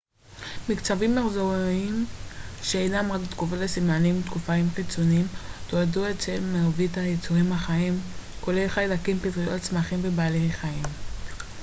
[0.69, 2.05] מקצבים מחזוריים
[2.63, 5.27] שאינם רק תגובות לסימנים תקופתיים חיצוניים
[5.69, 7.93] תועדו אצל מרבית היצורים החיים
[8.41, 10.83] כולל חיידקים פטריות צמחים ובעלי חיים